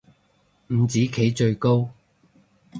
[0.71, 1.91] 五子棋最高